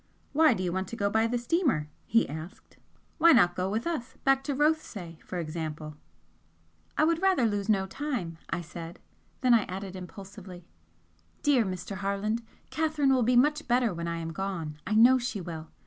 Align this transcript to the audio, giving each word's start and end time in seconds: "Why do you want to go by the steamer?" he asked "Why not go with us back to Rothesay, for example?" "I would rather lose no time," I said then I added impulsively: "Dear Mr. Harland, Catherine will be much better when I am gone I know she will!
"Why 0.33 0.55
do 0.55 0.63
you 0.63 0.73
want 0.73 0.87
to 0.87 0.95
go 0.95 1.11
by 1.11 1.27
the 1.27 1.37
steamer?" 1.37 1.87
he 2.07 2.27
asked 2.27 2.77
"Why 3.19 3.33
not 3.33 3.53
go 3.55 3.69
with 3.69 3.85
us 3.85 4.15
back 4.23 4.43
to 4.45 4.55
Rothesay, 4.55 5.19
for 5.23 5.37
example?" 5.37 5.95
"I 6.97 7.03
would 7.03 7.21
rather 7.21 7.45
lose 7.45 7.69
no 7.69 7.85
time," 7.85 8.39
I 8.49 8.61
said 8.61 8.99
then 9.41 9.53
I 9.53 9.61
added 9.65 9.95
impulsively: 9.95 10.65
"Dear 11.43 11.63
Mr. 11.65 11.97
Harland, 11.97 12.41
Catherine 12.71 13.13
will 13.13 13.21
be 13.21 13.35
much 13.35 13.67
better 13.67 13.93
when 13.93 14.07
I 14.07 14.17
am 14.17 14.33
gone 14.33 14.79
I 14.87 14.95
know 14.95 15.19
she 15.19 15.39
will! 15.39 15.69